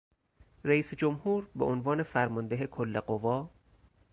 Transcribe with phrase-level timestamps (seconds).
[0.63, 3.49] رئیس جمهور به عنوان فرمانده کل قوا